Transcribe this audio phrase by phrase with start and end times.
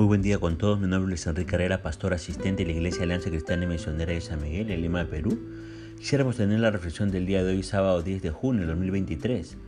[0.00, 0.80] Muy buen día con todos.
[0.80, 4.22] Mi nombre es Enrique Carrera, pastor asistente de la Iglesia Alianza Cristiana y Misionera de
[4.22, 5.38] San Miguel, en Lima, Perú.
[5.98, 9.58] Quisiéramos tener la reflexión del día de hoy, sábado 10 de junio de 2023.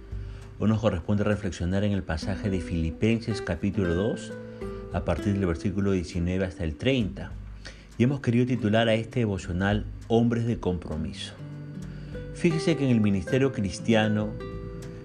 [0.59, 4.33] Hoy nos corresponde reflexionar en el pasaje de Filipenses capítulo 2,
[4.95, 7.31] a partir del versículo 19 hasta el 30.
[7.99, 11.35] Y hemos querido titular a este devocional Hombres de Compromiso.
[12.33, 14.31] Fíjese que en el ministerio cristiano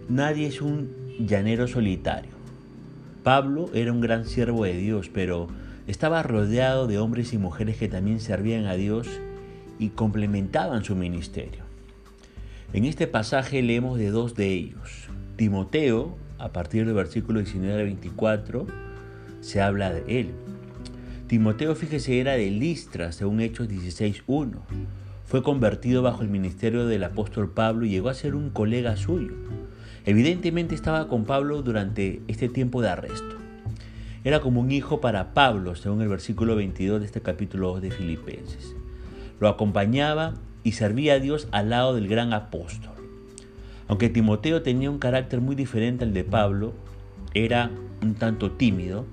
[0.07, 2.36] nadie es un llanero solitario.
[3.27, 5.49] Pablo era un gran siervo de Dios, pero
[5.85, 9.09] estaba rodeado de hombres y mujeres que también servían a Dios
[9.79, 11.65] y complementaban su ministerio.
[12.71, 15.09] En este pasaje leemos de dos de ellos.
[15.35, 18.65] Timoteo, a partir del versículo 19 al 24,
[19.41, 20.31] se habla de él.
[21.27, 24.53] Timoteo, fíjese, era de Listra, según Hechos 16.1.
[25.25, 29.33] Fue convertido bajo el ministerio del apóstol Pablo y llegó a ser un colega suyo.
[30.07, 33.35] Evidentemente estaba con Pablo durante este tiempo de arresto.
[34.23, 37.91] Era como un hijo para Pablo, según el versículo 22 de este capítulo 2 de
[37.91, 38.73] Filipenses.
[39.41, 42.93] Lo acompañaba y servía a Dios al lado del gran apóstol.
[43.89, 46.71] Aunque Timoteo tenía un carácter muy diferente al de Pablo,
[47.33, 47.69] era
[48.01, 49.05] un tanto tímido,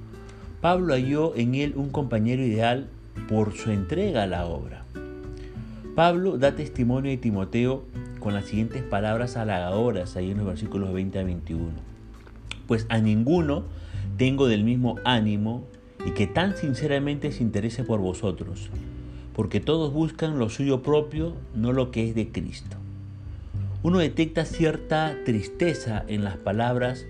[0.61, 2.87] Pablo halló en él un compañero ideal
[3.28, 4.84] por su entrega a la obra.
[5.97, 7.83] Pablo da testimonio de Timoteo
[8.25, 11.70] con las siguientes palabras halagadoras ahí en los versículos 20 a 21.
[12.66, 13.64] Pues a ninguno
[14.16, 15.66] tengo del mismo ánimo
[16.06, 18.70] y que tan sinceramente se interese por vosotros,
[19.34, 22.78] porque todos buscan lo suyo propio, no lo que es de Cristo.
[23.83, 27.05] Uno detecta cierta tristeza en las palabras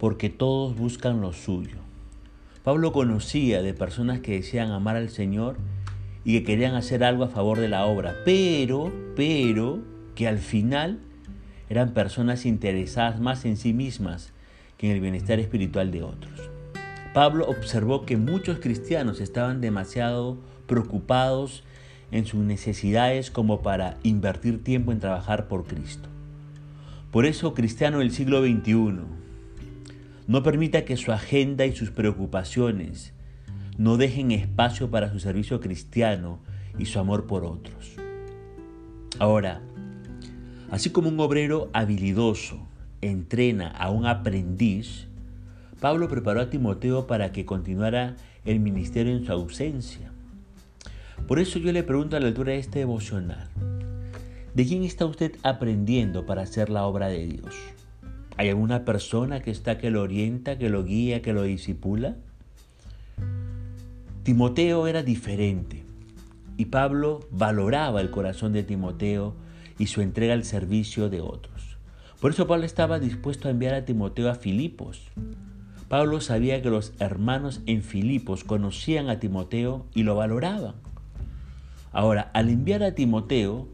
[0.00, 1.76] porque todos buscan lo suyo.
[2.64, 5.58] Pablo conocía de personas que desean amar al Señor
[6.24, 10.98] y que querían hacer algo a favor de la obra, pero, pero, que al final
[11.68, 14.32] eran personas interesadas más en sí mismas
[14.78, 16.50] que en el bienestar espiritual de otros.
[17.14, 21.62] Pablo observó que muchos cristianos estaban demasiado preocupados
[22.10, 26.08] en sus necesidades como para invertir tiempo en trabajar por Cristo.
[27.10, 29.00] Por eso, cristiano del siglo XXI,
[30.26, 33.12] no permita que su agenda y sus preocupaciones
[33.78, 36.40] no dejen espacio para su servicio cristiano
[36.78, 37.96] y su amor por otros.
[39.18, 39.62] Ahora,
[40.70, 42.66] Así como un obrero habilidoso
[43.00, 45.06] entrena a un aprendiz,
[45.80, 50.10] Pablo preparó a Timoteo para que continuara el ministerio en su ausencia.
[51.28, 53.48] Por eso yo le pregunto a la altura de este devocional,
[54.54, 57.54] ¿de quién está usted aprendiendo para hacer la obra de Dios?
[58.36, 62.16] ¿Hay alguna persona que está que lo orienta, que lo guía, que lo disipula?
[64.24, 65.84] Timoteo era diferente
[66.56, 69.34] y Pablo valoraba el corazón de Timoteo
[69.78, 71.76] y su entrega al servicio de otros.
[72.20, 75.02] Por eso Pablo estaba dispuesto a enviar a Timoteo a Filipos.
[75.88, 80.74] Pablo sabía que los hermanos en Filipos conocían a Timoteo y lo valoraban.
[81.92, 83.68] Ahora, al enviar a Timoteo,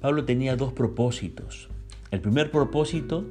[0.00, 1.68] Pablo tenía dos propósitos.
[2.10, 3.24] El primer propósito,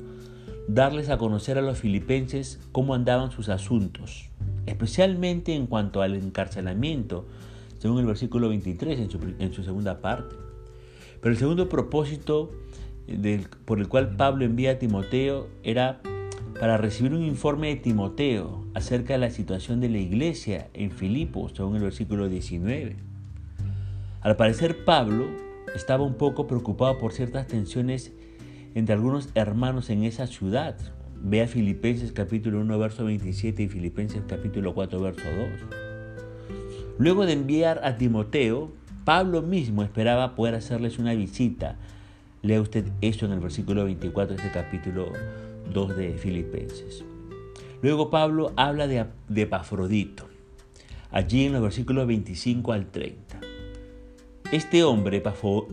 [0.68, 4.30] darles a conocer a los filipenses cómo andaban sus asuntos,
[4.66, 7.26] especialmente en cuanto al encarcelamiento,
[7.80, 10.36] según el versículo 23 en su, en su segunda parte.
[11.22, 12.52] Pero el segundo propósito
[13.66, 16.02] por el cual Pablo envía a Timoteo era
[16.60, 21.54] para recibir un informe de Timoteo acerca de la situación de la iglesia en Filipos,
[21.56, 22.98] según el versículo 19.
[24.22, 25.28] Al parecer Pablo
[25.76, 28.12] estaba un poco preocupado por ciertas tensiones
[28.76, 30.78] entre algunos hermanos en esa ciudad.
[31.22, 35.48] Vea Filipenses capítulo 1 verso 27 y Filipenses capítulo 4 verso 2.
[36.98, 38.74] Luego de enviar a Timoteo,
[39.10, 41.78] Pablo mismo esperaba poder hacerles una visita.
[42.44, 45.12] Lea usted eso en el versículo 24 de este capítulo
[45.74, 47.04] 2 de Filipenses.
[47.82, 50.28] Luego Pablo habla de, de Epafrodito,
[51.10, 53.40] allí en los versículos 25 al 30.
[54.52, 55.24] Este hombre,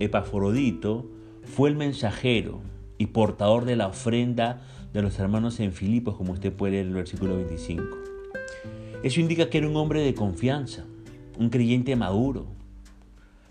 [0.00, 1.04] Epafrodito,
[1.44, 2.62] fue el mensajero
[2.96, 4.62] y portador de la ofrenda
[4.94, 7.84] de los hermanos en Filipos, como usted puede leer en el versículo 25.
[9.02, 10.86] Eso indica que era un hombre de confianza,
[11.36, 12.55] un creyente maduro,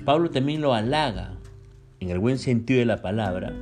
[0.03, 1.37] Pablo también lo halaga,
[1.99, 3.53] en el buen sentido de la palabra,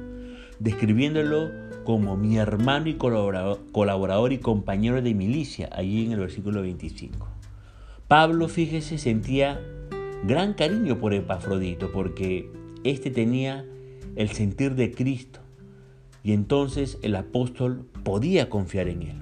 [0.59, 1.51] describiéndolo
[1.83, 7.27] como mi hermano y colaborador, y compañero de milicia, allí en el versículo 25.
[8.07, 9.61] Pablo, fíjese, sentía
[10.25, 12.49] gran cariño por Epafrodito, porque
[12.83, 13.65] éste tenía
[14.15, 15.39] el sentir de Cristo,
[16.23, 19.17] y entonces el apóstol podía confiar en él.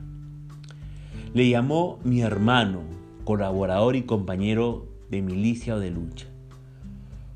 [1.33, 2.81] Le llamó mi hermano,
[3.23, 6.30] colaborador y compañero de milicia o de lucha.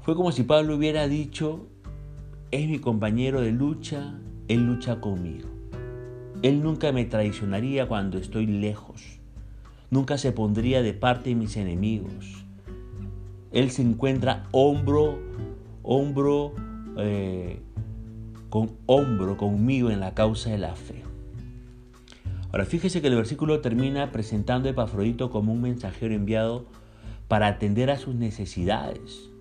[0.05, 1.65] Fue como si Pablo hubiera dicho,
[2.51, 4.13] es mi compañero de lucha,
[4.47, 5.49] él lucha conmigo.
[6.43, 9.01] Él nunca me traicionaría cuando estoy lejos.
[9.89, 12.45] nunca se pondría de parte de mis enemigos.
[13.51, 15.17] Él se encuentra hombro,
[15.81, 16.53] hombro,
[16.97, 17.59] eh,
[18.51, 21.01] con hombro conmigo en la causa de la fe.
[22.51, 26.65] Ahora fíjese que el versículo termina presentando a Epafrodito como un mensajero enviado
[27.27, 29.31] para atender a sus necesidades.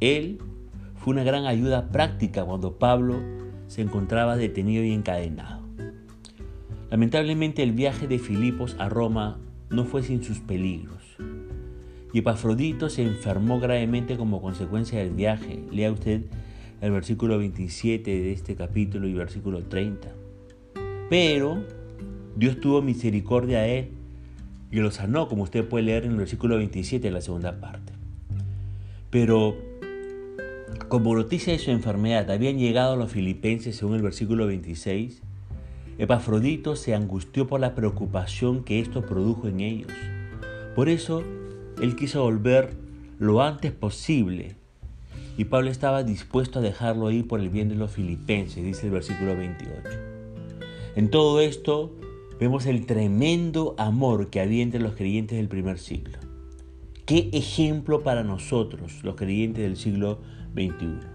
[0.00, 0.38] Él
[0.96, 3.20] fue una gran ayuda práctica cuando Pablo
[3.66, 5.60] se encontraba detenido y encadenado.
[6.90, 9.38] Lamentablemente el viaje de Filipos a Roma
[9.68, 11.16] no fue sin sus peligros.
[12.12, 15.62] Y Epafrodito se enfermó gravemente como consecuencia del viaje.
[15.70, 16.22] Lea usted
[16.80, 20.08] el versículo 27 de este capítulo y versículo 30.
[21.08, 21.62] Pero
[22.36, 23.88] Dios tuvo misericordia de él
[24.72, 27.92] y lo sanó, como usted puede leer en el versículo 27 de la segunda parte.
[29.10, 29.69] Pero
[30.90, 35.22] como noticia de su enfermedad habían llegado los filipenses según el versículo 26,
[35.98, 39.92] Epafrodito se angustió por la preocupación que esto produjo en ellos.
[40.74, 41.22] Por eso,
[41.80, 42.72] él quiso volver
[43.20, 44.56] lo antes posible.
[45.38, 48.92] Y Pablo estaba dispuesto a dejarlo ir por el bien de los filipenses, dice el
[48.92, 49.72] versículo 28.
[50.96, 51.94] En todo esto
[52.40, 56.18] vemos el tremendo amor que había entre los creyentes del primer siglo.
[57.06, 60.18] Qué ejemplo para nosotros, los creyentes del siglo
[60.54, 61.06] XXI.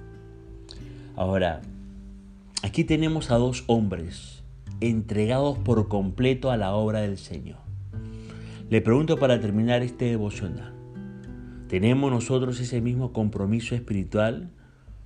[1.15, 1.61] Ahora,
[2.63, 4.43] aquí tenemos a dos hombres
[4.81, 7.57] entregados por completo a la obra del Señor.
[8.69, 10.73] Le pregunto para terminar este devocional,
[11.69, 14.49] ¿tenemos nosotros ese mismo compromiso espiritual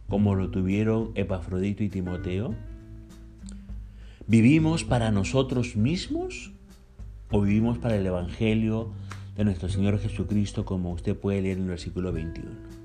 [0.07, 2.55] como lo tuvieron Epafrodito y Timoteo?
[4.27, 6.51] ¿Vivimos para nosotros mismos
[7.31, 8.91] o vivimos para el Evangelio
[9.35, 12.78] de nuestro Señor Jesucristo como usted puede leer en el versículo 21?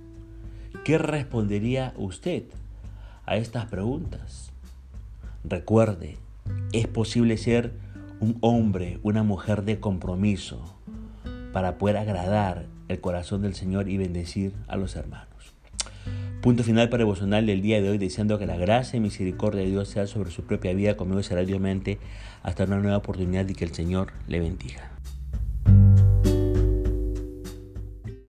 [0.82, 2.42] ¿Qué respondería usted
[3.24, 4.50] a estas preguntas?
[5.44, 6.18] Recuerde,
[6.72, 7.72] es posible ser
[8.20, 10.76] un hombre, una mujer de compromiso
[11.52, 15.28] para poder agradar el corazón del Señor y bendecir a los hermanos.
[16.42, 19.70] Punto final para devocional del día de hoy, deseando que la gracia y misericordia de
[19.70, 21.98] Dios sea sobre su propia vida, conmigo será Dios mente,
[22.42, 24.90] hasta una nueva oportunidad y que el Señor le bendiga.